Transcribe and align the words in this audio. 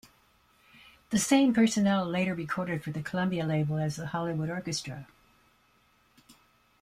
The 1.11 1.19
same 1.19 1.53
personnel 1.53 2.07
later 2.09 2.33
recorded 2.33 2.83
for 2.83 2.89
the 2.91 3.03
Columbia 3.03 3.45
label 3.45 3.77
as 3.77 3.97
the 3.97 4.07
Hollywood 4.07 4.49
Orchestra. 4.49 5.05